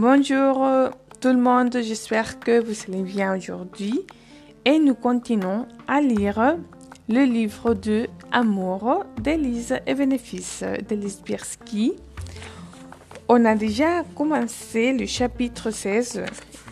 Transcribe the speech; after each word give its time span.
Bonjour 0.00 0.64
euh, 0.64 0.90
tout 1.20 1.30
le 1.30 1.40
monde, 1.40 1.76
j'espère 1.82 2.38
que 2.38 2.60
vous 2.60 2.72
allez 2.86 3.02
bien 3.02 3.36
aujourd'hui 3.36 4.06
et 4.64 4.78
nous 4.78 4.94
continuons 4.94 5.66
à 5.88 6.00
lire 6.00 6.56
le 7.08 7.24
livre 7.24 7.74
de 7.74 8.06
Amour 8.30 9.06
d'Élise 9.20 9.76
et 9.88 9.94
Bénéfice 9.96 10.62
d'Élise 10.88 11.20
Bierski. 11.20 11.94
On 13.28 13.44
a 13.44 13.56
déjà 13.56 14.04
commencé 14.14 14.92
le 14.92 15.04
chapitre 15.06 15.72
16 15.72 16.22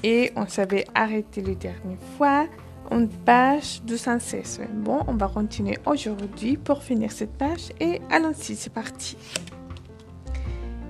et 0.04 0.30
on 0.36 0.46
s'avait 0.46 0.84
arrêté 0.94 1.40
la 1.40 1.54
dernière 1.56 1.98
fois 2.16 2.46
en 2.92 3.08
page 3.24 3.82
216. 3.88 4.60
Bon, 4.72 5.00
on 5.08 5.14
va 5.14 5.26
continuer 5.26 5.78
aujourd'hui 5.84 6.56
pour 6.56 6.80
finir 6.80 7.10
cette 7.10 7.36
page 7.36 7.72
et 7.80 8.00
allons-y, 8.08 8.54
c'est 8.54 8.72
parti. 8.72 9.16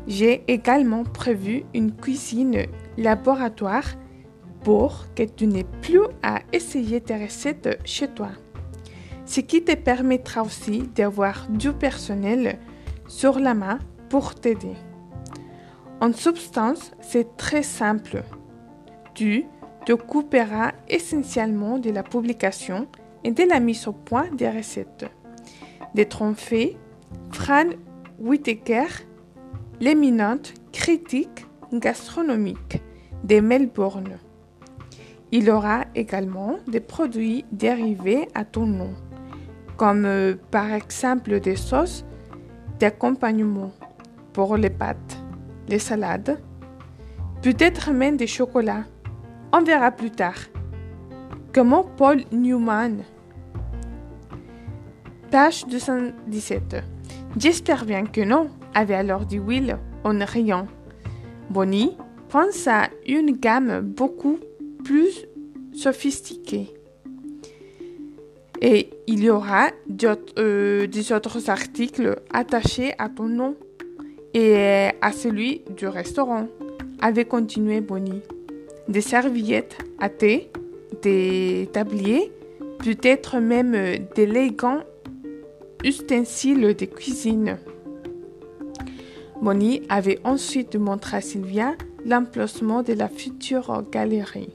J'ai 0.07 0.45
également 0.47 1.03
prévu 1.03 1.65
une 1.75 1.93
cuisine 1.95 2.67
laboratoire 2.97 3.95
pour 4.63 5.07
que 5.15 5.25
tu 5.25 5.47
n'aies 5.47 5.67
plus 5.83 6.03
à 6.23 6.41
essayer 6.53 7.01
tes 7.01 7.17
recettes 7.17 7.81
chez 7.85 8.09
toi. 8.09 8.31
Ce 9.25 9.41
qui 9.41 9.65
te 9.65 9.75
permettra 9.75 10.43
aussi 10.43 10.83
d'avoir 10.95 11.49
du 11.49 11.73
personnel 11.73 12.59
sur 13.09 13.41
la 13.41 13.55
main 13.55 13.79
pour 14.09 14.35
t'aider. 14.35 14.75
En 16.01 16.13
substance, 16.13 16.93
c'est 17.01 17.37
très 17.37 17.63
simple. 17.63 18.23
Tu 19.15 19.47
te 19.87 19.93
couperas 19.93 20.73
essentiellement 20.89 21.79
de 21.79 21.91
la 21.91 22.03
publication 22.03 22.87
et 23.25 23.33
de 23.33 23.43
la 23.45 23.61
mise 23.61 23.89
au 23.89 23.93
point 23.93 24.29
des 24.33 24.51
recettes. 24.51 25.07
Des 25.95 26.07
trophées, 26.07 26.77
Fran 27.33 27.71
Whitaker 28.19 28.87
l'éminente 29.81 30.55
critique 30.73 31.47
gastronomique 31.73 32.83
de 33.25 33.41
Melbourne. 33.41 34.19
Il 35.33 35.51
aura 35.51 35.85
également 35.95 36.57
des 36.67 36.81
produits 36.81 37.45
dérivés 37.53 38.29
à 38.35 38.45
ton 38.45 38.67
nom, 38.67 38.95
comme 39.77 40.05
euh, 40.05 40.37
par 40.51 40.73
exemple 40.73 41.41
des 41.41 41.57
sauces 41.57 42.05
d'accompagnement 42.79 43.73
pour 44.33 44.57
les 44.57 44.71
pâtes, 44.71 45.19
les 45.69 45.79
salades, 45.79 46.39
peut-être 47.43 47.91
même 47.91 48.17
des 48.17 48.27
chocolats. 48.27 48.85
On 49.53 49.63
verra 49.63 49.91
plus 49.91 50.11
tard. 50.11 50.39
Comment 51.53 51.85
Paul 51.85 52.23
Newman 52.33 53.03
Page 55.31 55.67
217. 55.67 56.77
J'espère 57.37 57.85
bien 57.85 58.05
que 58.07 58.21
non, 58.21 58.51
avait 58.77 58.95
alors 58.95 59.25
dit 59.25 59.39
Will 59.39 59.79
en 60.05 60.19
riant. 60.25 60.69
Bonnie 61.51 61.97
pense 62.29 62.69
à 62.69 62.91
une 63.07 63.33
gamme 63.33 63.81
beaucoup 63.81 64.39
plus 64.85 65.27
sophistiquée. 65.73 66.75
Et 68.61 68.91
il 69.07 69.25
y 69.25 69.31
aura 69.31 69.71
euh, 70.39 70.87
des 70.87 71.13
autres 71.13 71.49
articles 71.49 72.21
attachés 72.33 72.93
à 72.99 73.09
ton 73.09 73.29
nom 73.29 73.57
et 74.35 74.91
à 75.01 75.13
celui 75.13 75.63
du 75.75 75.87
restaurant, 75.87 76.47
avait 77.01 77.25
continué 77.25 77.81
Bonnie. 77.81 78.23
Des 78.89 79.01
serviettes 79.01 79.79
à 79.99 80.11
thé, 80.11 80.51
des 81.03 81.69
tabliers, 81.73 82.31
peut-être 82.79 83.39
même 83.39 83.75
d'élégants 84.15 84.81
ustensiles 85.83 86.75
de 86.75 86.85
cuisine. 86.85 87.59
Bonnie 89.43 89.83
avait 89.89 90.19
ensuite 90.25 90.77
montré 90.77 91.19
à 91.19 91.21
Sylvia 91.21 91.75
l'emplacement 92.05 92.83
de 92.83 92.93
la 92.95 93.09
future 93.09 93.85
galerie. 93.93 94.55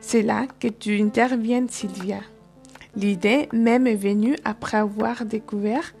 C'est 0.00 0.22
là 0.22 0.46
que 0.60 0.68
tu 0.68 1.00
interviens, 1.00 1.66
Sylvia. 1.68 2.20
L'idée 2.94 3.48
même 3.52 3.86
est 3.86 3.96
venue 3.96 4.36
après 4.44 4.76
avoir 4.76 5.24
découvert 5.24 5.94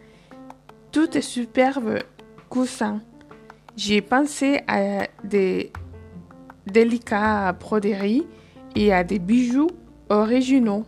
tous 0.92 1.08
tes 1.08 1.22
superbes 1.22 1.98
coussins. 2.48 3.00
J'ai 3.76 4.00
pensé 4.00 4.60
à 4.68 5.06
des 5.24 5.72
délicats 6.66 7.52
broderies 7.52 8.26
et 8.74 8.92
à 8.92 9.04
des 9.04 9.18
bijoux 9.18 9.70
originaux. 10.08 10.84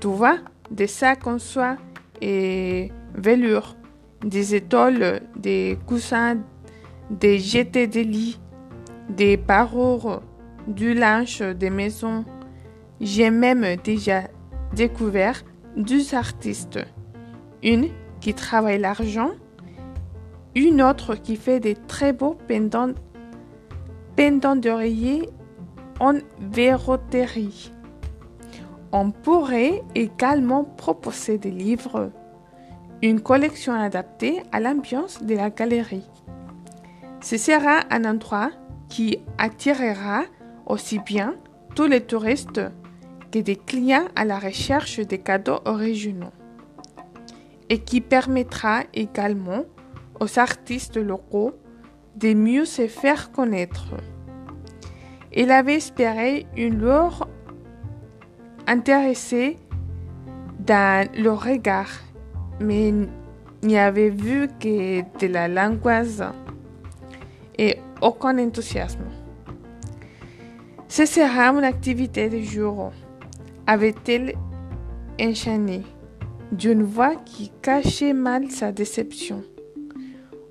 Tu 0.00 0.08
vois, 0.08 0.38
des 0.70 0.86
sacs 0.86 1.26
en 1.26 1.38
soie 1.38 1.76
et 2.20 2.90
velours, 3.14 3.76
des 4.24 4.54
étoiles, 4.54 5.22
des 5.36 5.78
coussins, 5.86 6.38
des 7.10 7.38
jetés 7.38 7.86
de 7.86 8.00
lit, 8.00 8.40
des 9.08 9.36
parures, 9.36 10.22
du 10.66 10.94
linge 10.94 11.40
des 11.40 11.70
maisons. 11.70 12.24
J'ai 13.00 13.30
même 13.30 13.76
déjà 13.82 14.22
découvert 14.74 15.42
deux 15.76 16.14
artistes. 16.14 16.78
Une 17.62 17.88
qui 18.20 18.34
travaille 18.34 18.78
l'argent, 18.78 19.30
une 20.54 20.82
autre 20.82 21.14
qui 21.14 21.36
fait 21.36 21.60
des 21.60 21.74
très 21.74 22.12
beaux 22.12 22.36
pendants, 22.46 22.92
pendants 24.16 24.56
d'oreiller 24.56 25.28
en 26.00 26.14
verroterie. 26.40 27.72
On 28.92 29.10
pourrait 29.10 29.82
également 29.94 30.64
proposer 30.64 31.38
des 31.38 31.50
livres, 31.50 32.10
une 33.02 33.20
collection 33.20 33.74
adaptée 33.74 34.42
à 34.52 34.60
l'ambiance 34.60 35.22
de 35.22 35.34
la 35.34 35.50
galerie. 35.50 36.08
Ce 37.20 37.36
sera 37.36 37.80
un 37.90 38.04
endroit 38.04 38.50
qui 38.88 39.18
attirera 39.38 40.22
aussi 40.66 41.00
bien 41.00 41.34
tous 41.74 41.86
les 41.86 42.00
touristes 42.00 42.60
que 43.32 43.40
des 43.40 43.56
clients 43.56 44.06
à 44.14 44.24
la 44.24 44.38
recherche 44.38 45.00
des 45.00 45.18
cadeaux 45.18 45.60
originaux 45.64 46.32
et 47.68 47.78
qui 47.78 48.00
permettra 48.00 48.82
également 48.94 49.64
aux 50.20 50.38
artistes 50.38 50.96
locaux 50.96 51.52
de 52.16 52.34
mieux 52.34 52.66
se 52.66 52.86
faire 52.86 53.32
connaître. 53.32 53.94
Il 55.32 55.50
avait 55.50 55.76
espéré 55.76 56.46
une 56.56 56.78
leur 56.78 57.26
intéressée 58.66 59.56
dans 60.60 61.08
le 61.16 61.32
regard, 61.32 61.88
mais 62.62 62.92
n'y 63.62 63.78
avait 63.78 64.10
vu 64.10 64.48
que 64.60 65.00
de 65.18 65.26
la 65.26 65.48
langoise 65.48 66.24
et 67.58 67.76
aucun 68.00 68.38
enthousiasme. 68.38 69.04
Ce 70.88 71.06
sera 71.06 71.52
mon 71.52 71.62
activité 71.62 72.28
de 72.28 72.40
jour, 72.40 72.92
avait-elle 73.66 74.34
enchaîné, 75.20 75.82
d'une 76.50 76.82
voix 76.82 77.14
qui 77.16 77.50
cachait 77.62 78.12
mal 78.12 78.50
sa 78.50 78.72
déception. 78.72 79.42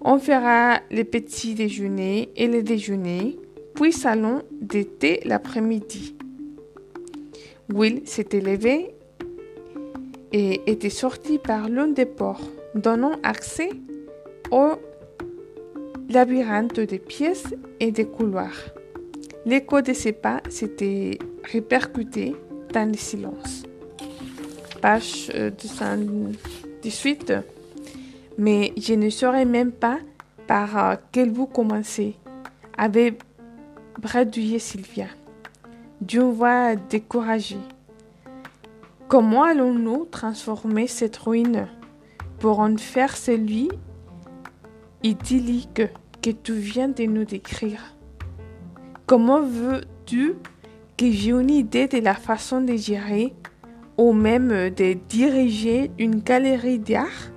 On 0.02 0.18
fera 0.18 0.80
le 0.90 1.04
petit 1.04 1.54
déjeuner 1.54 2.32
et 2.36 2.48
le 2.48 2.64
déjeuner, 2.64 3.38
puis 3.76 3.94
salon 3.94 4.42
d'été 4.60 5.22
l'après-midi. 5.26 6.16
Will 7.72 8.02
s'était 8.06 8.42
levé 8.42 8.96
et 10.32 10.62
était 10.72 10.90
sorti 10.90 11.38
par 11.38 11.70
l'un 11.70 11.88
des 11.88 12.06
ports, 12.06 12.42
donnant 12.76 13.14
accès 13.24 13.70
au 14.52 14.74
labyrinthe 16.10 16.80
de 16.80 16.98
pièces 16.98 17.54
et 17.80 17.92
de 17.92 18.04
couloirs. 18.04 18.70
L'écho 19.46 19.82
de 19.82 19.94
ses 19.94 20.12
pas 20.12 20.42
s'était 20.50 21.18
répercuté 21.44 22.36
dans 22.74 22.90
le 22.90 22.98
silence. 22.98 23.64
Page 24.82 25.32
218. 25.62 27.32
Euh, 27.32 27.42
Mais 28.38 28.74
je 28.78 28.94
ne 28.94 29.10
saurais 29.10 29.46
même 29.46 29.72
pas 29.72 30.00
par 30.48 30.78
euh, 30.78 30.96
quel 31.12 31.32
bout 31.32 31.46
commencer, 31.46 32.16
avait 32.78 33.18
bradouillé 34.00 34.60
Sylvia, 34.60 35.08
d'une 36.02 36.32
voix 36.32 36.76
découragée. 36.76 37.58
Comment 39.12 39.44
allons-nous 39.44 40.06
transformer 40.06 40.88
cette 40.88 41.18
ruine 41.18 41.68
pour 42.40 42.62
en 42.62 42.78
faire 42.78 43.18
celui 43.18 43.68
idyllique 45.04 45.82
que 46.22 46.30
tu 46.30 46.54
viens 46.54 46.88
de 46.88 47.04
nous 47.04 47.26
décrire? 47.26 47.98
Comment 49.08 49.42
veux-tu 49.42 50.36
que 50.96 51.12
j'ai 51.12 51.32
une 51.32 51.50
idée 51.50 51.90
de 51.90 51.98
la 51.98 52.14
façon 52.14 52.62
de 52.62 52.78
gérer 52.78 53.36
ou 53.98 54.14
même 54.14 54.48
de 54.70 54.94
diriger 55.10 55.92
une 56.00 56.22
galerie 56.22 56.80
d'art? 56.80 57.34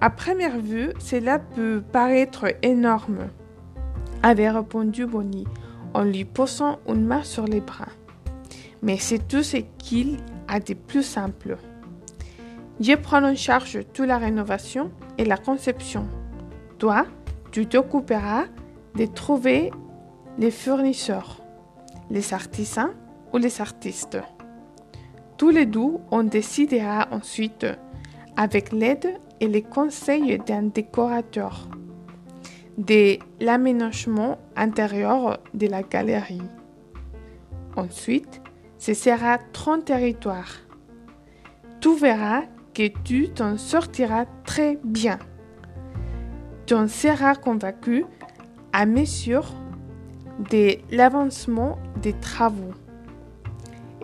À 0.00 0.10
première 0.10 0.58
vue, 0.58 0.94
cela 0.98 1.38
peut 1.38 1.80
paraître 1.92 2.46
énorme, 2.60 3.28
avait 4.24 4.50
répondu 4.50 5.06
Bonnie 5.06 5.46
en 5.94 6.02
lui 6.02 6.24
posant 6.24 6.80
une 6.88 7.06
main 7.06 7.22
sur 7.22 7.44
les 7.44 7.60
bras. 7.60 7.86
Mais 8.82 8.98
c'est 8.98 9.26
tout 9.26 9.42
ce 9.42 9.58
qu'il 9.78 10.18
a 10.48 10.60
de 10.60 10.74
plus 10.74 11.02
simple. 11.02 11.56
Je 12.78 12.94
prends 12.94 13.24
en 13.24 13.34
charge 13.34 13.80
toute 13.92 14.06
la 14.06 14.18
rénovation 14.18 14.90
et 15.16 15.24
la 15.24 15.38
conception. 15.38 16.06
Toi, 16.78 17.06
tu 17.50 17.66
t'occuperas 17.66 18.44
de 18.94 19.06
trouver 19.06 19.70
les 20.38 20.50
fournisseurs, 20.50 21.40
les 22.10 22.34
artisans 22.34 22.90
ou 23.32 23.38
les 23.38 23.60
artistes. 23.60 24.18
Tous 25.38 25.50
les 25.50 25.66
deux, 25.66 25.94
on 26.10 26.22
décidera 26.22 27.08
ensuite, 27.10 27.66
avec 28.36 28.72
l'aide 28.72 29.18
et 29.40 29.48
les 29.48 29.62
conseils 29.62 30.38
d'un 30.38 30.64
décorateur, 30.64 31.68
de 32.78 33.18
l'aménagement 33.40 34.38
intérieur 34.54 35.38
de 35.54 35.66
la 35.66 35.82
galerie. 35.82 36.42
Ensuite, 37.76 38.40
ce 38.86 38.94
sera 38.94 39.38
ton 39.52 39.80
territoire. 39.80 40.52
Tu 41.80 41.96
verras 41.96 42.42
que 42.72 42.86
tu 43.02 43.30
t'en 43.30 43.58
sortiras 43.58 44.26
très 44.44 44.78
bien. 44.84 45.18
Tu 46.66 46.74
en 46.74 46.86
seras 46.86 47.34
convaincu 47.34 48.04
à 48.72 48.86
mesure 48.86 49.52
de 50.52 50.76
l'avancement 50.94 51.80
des 52.00 52.12
travaux. 52.12 52.74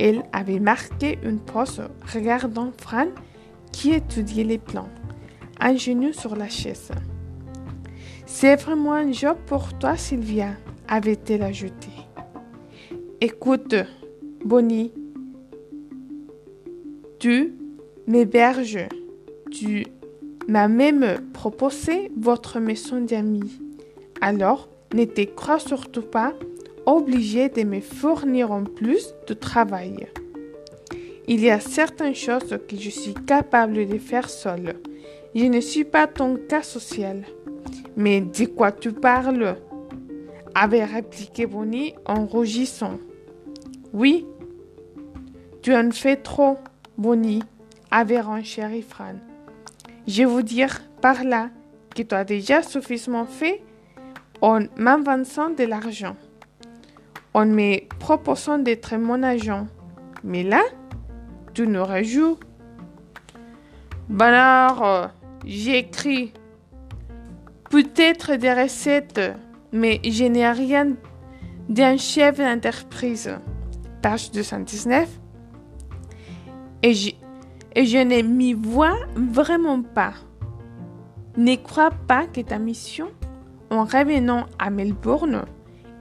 Elle 0.00 0.24
avait 0.32 0.58
marqué 0.58 1.20
une 1.22 1.38
pause 1.38 1.82
regardant 2.12 2.72
Fran 2.76 3.06
qui 3.70 3.92
étudiait 3.92 4.42
les 4.42 4.58
plans, 4.58 4.88
un 5.60 5.76
genou 5.76 6.12
sur 6.12 6.34
la 6.34 6.48
chaise. 6.48 6.90
C'est 8.26 8.56
vraiment 8.56 8.94
un 8.94 9.12
job 9.12 9.36
pour 9.46 9.78
toi, 9.78 9.96
Sylvia, 9.96 10.54
avait-elle 10.88 11.44
ajouté. 11.44 11.90
Écoute, 13.20 13.76
Bonnie, 14.44 14.92
tu 17.20 17.54
m'héberges. 18.08 18.88
Tu 19.52 19.86
m'as 20.48 20.66
même 20.66 21.20
proposé 21.32 22.10
votre 22.16 22.58
maison 22.58 23.00
d'amis. 23.00 23.60
Alors, 24.20 24.68
ne 24.94 25.04
te 25.04 25.22
crois 25.22 25.60
surtout 25.60 26.02
pas 26.02 26.34
obligé 26.86 27.48
de 27.48 27.62
me 27.62 27.80
fournir 27.80 28.50
en 28.50 28.64
plus 28.64 29.14
de 29.28 29.34
travail. 29.34 30.08
Il 31.28 31.40
y 31.40 31.50
a 31.50 31.60
certaines 31.60 32.16
choses 32.16 32.58
que 32.68 32.76
je 32.76 32.90
suis 32.90 33.14
capable 33.14 33.86
de 33.86 33.98
faire 33.98 34.28
seule. 34.28 34.74
Je 35.36 35.44
ne 35.44 35.60
suis 35.60 35.84
pas 35.84 36.08
ton 36.08 36.36
cas 36.36 36.62
social. 36.62 37.24
Mais 37.96 38.20
de 38.20 38.46
quoi 38.46 38.72
tu 38.72 38.92
parles? 38.92 39.56
avait 40.54 40.84
répliqué 40.84 41.46
Bonnie 41.46 41.94
en 42.04 42.26
rougissant. 42.26 42.98
Oui, 43.92 44.26
tu 45.62 45.74
en 45.74 45.90
fais 45.92 46.16
trop, 46.16 46.58
Bonnie, 46.98 47.42
avait 47.90 48.20
renchéri 48.20 48.82
Fran. 48.82 49.14
Je 50.06 50.24
veux 50.24 50.42
dire 50.42 50.80
par 51.00 51.22
là 51.24 51.50
que 51.94 52.02
tu 52.02 52.14
as 52.14 52.24
déjà 52.24 52.62
suffisamment 52.62 53.26
fait 53.26 53.62
en 54.40 54.60
m'avançant 54.76 55.50
de 55.50 55.64
l'argent, 55.64 56.16
en 57.32 57.46
me 57.46 57.86
proposant 57.98 58.58
d'être 58.58 58.96
mon 58.96 59.22
agent. 59.22 59.66
Mais 60.24 60.42
là, 60.42 60.62
tu 61.54 61.66
nous 61.66 61.84
rejoues. 61.84 62.38
Alors, 64.18 65.10
j'ai 65.44 65.78
écrit 65.78 66.32
peut-être 67.70 68.34
des 68.34 68.52
recettes, 68.52 69.20
mais 69.70 70.00
je 70.04 70.24
n'ai 70.24 70.50
rien 70.50 70.94
d'un 71.68 71.96
chef 71.96 72.38
d'entreprise. 72.38 73.30
Page 74.02 74.32
219. 74.32 75.08
Et 76.82 76.94
je, 76.94 77.10
et 77.74 77.86
je 77.86 77.98
ne 77.98 78.22
m'y 78.22 78.54
vois 78.54 78.96
vraiment 79.14 79.82
pas. 79.82 80.14
Ne 81.36 81.56
crois 81.56 81.90
pas 81.90 82.26
que 82.26 82.40
ta 82.40 82.58
mission 82.58 83.08
en 83.70 83.84
revenant 83.84 84.46
à 84.58 84.70
Melbourne 84.70 85.44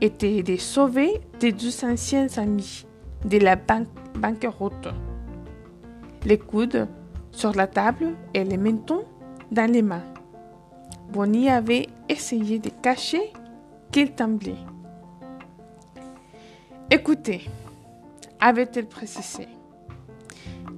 était 0.02 0.44
de 0.44 0.58
sauver 0.58 1.22
tes 1.40 1.52
deux 1.52 1.86
anciens 1.86 2.28
amis 2.38 2.86
de 3.24 3.38
la 3.38 3.56
banqueroute. 3.56 4.90
Les 6.26 6.38
coudes 6.38 6.88
sur 7.32 7.54
la 7.54 7.68
table 7.68 8.16
et 8.34 8.44
les 8.44 8.58
mentons 8.58 9.06
dans 9.52 9.72
les 9.72 9.82
mains. 9.82 10.04
Bonnie 11.14 11.50
avait 11.50 11.88
essayé 12.10 12.60
de 12.60 12.70
cacher 12.70 13.34
qu'il 13.92 14.14
tremblait. 14.14 14.56
Écoutez, 16.90 17.50
avait-elle 18.40 18.88
précisé. 18.88 19.48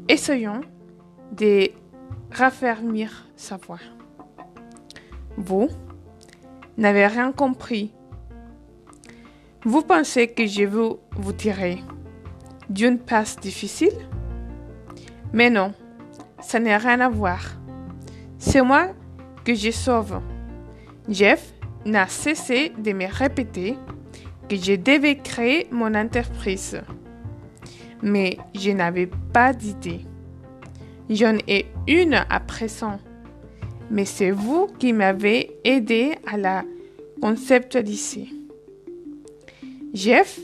Essayons 0.10 0.62
de 1.32 1.72
raffermir 2.30 3.26
sa 3.38 3.56
voix. 3.56 3.80
Vous 5.38 5.70
n'avez 6.78 7.08
rien 7.08 7.32
compris. 7.32 7.94
Vous 9.64 9.82
pensez 9.82 10.28
que 10.28 10.46
je 10.46 10.66
veux 10.66 10.98
vous 11.16 11.32
tirer 11.32 11.80
d'une 12.70 13.00
passe 13.00 13.38
difficile? 13.38 13.94
Mais 15.32 15.50
non, 15.50 15.74
ça 16.42 16.60
n'a 16.60 16.78
rien 16.78 17.00
à 17.00 17.08
voir. 17.08 17.40
C'est 18.38 18.62
moi 18.62 18.90
que 19.46 19.56
je 19.56 19.72
sauve. 19.72 20.20
Jeff 21.08 21.54
n'a 21.86 22.08
cessé 22.08 22.74
de 22.78 22.92
me 22.92 23.08
répéter 23.10 23.78
que 24.50 24.58
je 24.58 24.76
devais 24.76 25.16
créer 25.16 25.70
mon 25.72 25.96
entreprise. 25.96 26.82
Mais 28.04 28.38
je 28.54 28.72
n'avais 28.72 29.10
pas 29.32 29.54
d'idée. 29.54 30.02
J'en 31.10 31.38
ai 31.48 31.66
une 31.88 32.14
à 32.30 32.40
présent. 32.40 33.00
Mais 33.90 34.06
c'est 34.06 34.32
vous 34.32 34.68
qui 34.78 34.94
m'avez 34.94 35.52
aidé 35.64 36.16
à 36.28 36.38
la 36.38 36.64
conceptualiser. 37.22 38.28
Jeff 39.94 40.40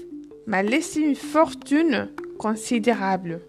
m'a 0.48 0.64
laissé 0.64 1.02
une 1.02 1.16
fortune 1.16 2.10
considérable. 2.38 3.42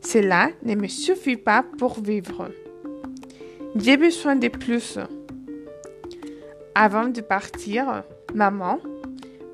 Cela 0.00 0.50
ne 0.62 0.74
me 0.74 0.88
suffit 0.88 1.36
pas 1.36 1.62
pour 1.78 2.00
vivre. 2.00 2.50
J'ai 3.76 3.96
besoin 3.96 4.36
de 4.36 4.48
plus. 4.48 4.98
Avant 6.74 7.08
de 7.08 7.20
partir, 7.20 8.04
maman 8.34 8.78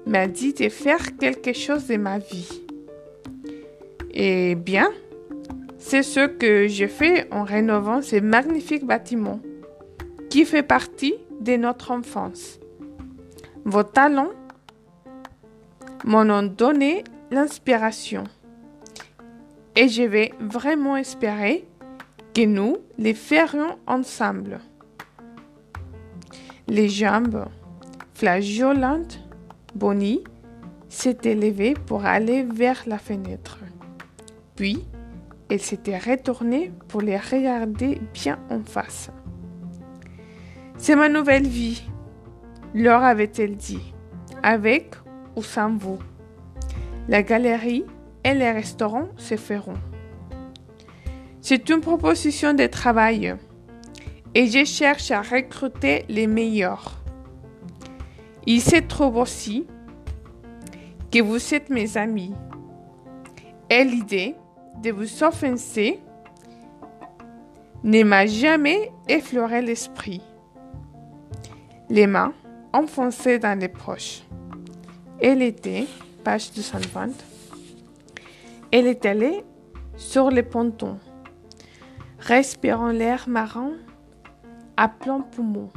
m'a 0.07 0.29
dit 0.29 0.53
de 0.53 0.69
faire 0.69 1.17
quelque 1.17 1.53
chose 1.53 1.89
de 1.89 1.97
ma 1.97 2.19
vie. 2.19 2.66
Eh 4.19 4.55
bien, 4.55 4.89
c'est 5.77 6.03
ce 6.03 6.27
que 6.27 6.69
j'ai 6.69 6.89
fait 6.89 7.29
en 7.31 7.45
rénovant 7.45 8.01
ce 8.01 8.17
magnifique 8.17 8.87
bâtiment 8.87 9.41
qui 10.31 10.47
fait 10.47 10.63
partie 10.63 11.13
de 11.43 11.57
notre 11.57 11.91
enfance. 11.91 12.59
Vos 13.67 13.83
talents 13.83 14.31
m'en 16.05 16.23
ont 16.23 16.45
donné 16.45 17.05
l'inspiration 17.31 18.25
et 19.75 19.89
je 19.89 20.05
vais 20.05 20.33
vraiment 20.41 20.97
espérer 20.97 21.67
que 22.33 22.47
nous 22.47 22.79
les 22.97 23.13
ferions 23.13 23.77
ensemble. 23.87 24.61
Les 26.69 26.89
jambes 26.89 27.45
flageolantes, 28.15 29.21
Bonnie 29.75 30.25
s'était 30.89 31.35
levée 31.35 31.75
pour 31.75 32.07
aller 32.07 32.45
vers 32.45 32.83
la 32.87 32.97
fenêtre. 32.97 33.59
Puis, 34.57 34.85
elle 35.51 35.61
s'était 35.61 35.99
retournée 35.99 36.73
pour 36.89 37.03
les 37.03 37.19
regarder 37.19 38.01
bien 38.13 38.39
en 38.51 38.63
face. 38.65 39.11
C'est 40.79 40.97
ma 40.97 41.09
nouvelle 41.09 41.47
vie, 41.47 41.83
leur 42.75 43.03
avait-elle 43.03 43.57
dit, 43.57 43.95
avec 44.43 44.95
ou 45.37 45.43
sans 45.43 45.77
vous. 45.77 45.99
La 47.09 47.23
galerie 47.23 47.85
et 48.25 48.35
les 48.35 48.51
restaurants 48.51 49.09
se 49.17 49.37
feront. 49.37 49.79
C'est 51.41 51.69
une 51.69 51.81
proposition 51.81 52.55
de 52.55 52.67
travail 52.67 53.37
et 54.35 54.47
je 54.47 54.65
cherche 54.65 55.11
à 55.13 55.23
recruter 55.23 56.05
les 56.09 56.27
meilleurs. 56.27 57.01
Il 58.47 58.61
se 58.61 58.77
trouve 58.77 59.17
aussi 59.17 59.67
que 61.13 61.23
vous 61.23 61.55
êtes 61.55 61.71
mes 61.71 61.97
amis 61.97 62.35
de 64.83 64.91
vous 64.91 65.23
offenser 65.23 66.01
ne 67.85 68.03
m'a 68.03 68.27
jamais 68.27 68.91
effleuré 69.09 69.63
l'esprit. 69.63 70.21
Les 71.89 72.07
mains 72.07 72.33
enfoncées 72.73 73.39
dans 73.39 73.59
les 73.59 73.69
poches. 73.69 74.23
Elle 75.21 75.41
était, 75.41 75.87
page 76.25 76.53
220, 76.53 77.11
elle 78.73 78.87
est 78.87 79.07
allée 79.07 79.45
sur 79.97 80.31
les 80.31 80.43
pontons, 80.43 80.99
respirant 82.19 82.91
l'air 82.91 83.29
marin 83.29 83.73
à 84.77 84.89
plein 84.89 85.21
poumon 85.21 85.71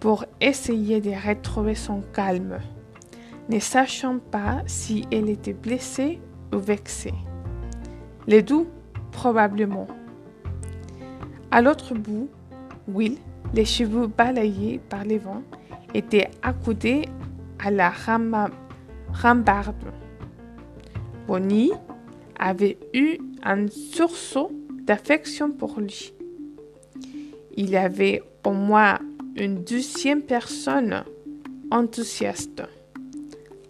pour 0.00 0.24
essayer 0.40 1.00
de 1.00 1.10
retrouver 1.10 1.74
son 1.74 2.00
calme, 2.00 2.58
ne 3.48 3.58
sachant 3.58 4.18
pas 4.18 4.62
si 4.66 5.04
elle 5.12 5.28
était 5.28 5.52
blessée 5.52 6.20
ou 6.52 6.58
vexée. 6.58 7.14
Les 8.26 8.42
deux, 8.42 8.66
probablement. 9.12 9.86
À 11.50 11.62
l'autre 11.62 11.94
bout, 11.94 12.28
Will, 12.88 13.18
les 13.54 13.64
cheveux 13.64 14.08
balayés 14.08 14.80
par 14.88 15.04
les 15.04 15.18
vents, 15.18 15.42
était 15.94 16.28
accoudé 16.42 17.02
à 17.58 17.70
la 17.70 17.92
rambarde. 19.22 19.74
Bonnie 21.28 21.72
avait 22.38 22.78
eu 22.92 23.18
un 23.44 23.68
sursaut 23.68 24.50
d'affection 24.82 25.50
pour 25.52 25.78
lui. 25.80 26.12
Il 27.56 27.76
avait 27.76 28.22
au 28.44 28.52
moins 28.52 28.98
une 29.36 29.62
deuxième 29.62 30.22
personne 30.22 31.04
enthousiaste, 31.70 32.62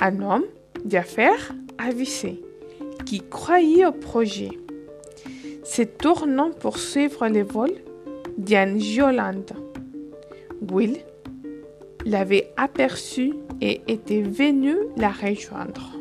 un 0.00 0.20
homme 0.20 0.44
d'affaires 0.84 1.52
avisé 1.78 2.46
qui 3.06 3.22
croyait 3.22 3.86
au 3.86 3.92
projet. 3.92 4.50
Se 5.64 5.82
tournant 5.82 6.50
pour 6.50 6.78
suivre 6.78 7.26
les 7.28 7.42
vols 7.42 7.78
Diane 8.36 8.78
Jolande, 8.78 9.52
Will 10.70 10.98
l'avait 12.04 12.52
aperçu 12.56 13.34
et 13.60 13.80
était 13.88 14.22
venu 14.22 14.76
la 14.96 15.10
rejoindre. 15.10 15.92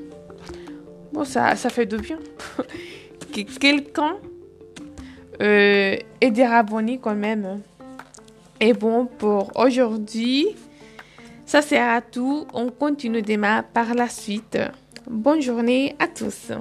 Bon, 1.14 1.24
ça, 1.24 1.56
ça 1.56 1.70
fait 1.70 1.86
du 1.86 1.98
bien. 1.98 2.20
que 3.34 3.60
quelqu'un 3.60 4.18
euh, 5.42 5.98
aidera 6.22 6.64
Bonnie 6.64 7.00
quand 7.00 7.16
même. 7.16 7.62
Et 8.60 8.74
bon, 8.74 9.06
pour 9.06 9.52
aujourd'hui, 9.56 10.48
ça 11.46 11.62
sera 11.62 12.02
tout. 12.02 12.46
On 12.54 12.70
continue 12.70 13.22
demain 13.22 13.64
par 13.74 13.94
la 13.94 14.10
suite. 14.10 14.58
Bonne 15.10 15.42
journée 15.42 15.96
à 16.00 16.08
tous. 16.08 16.52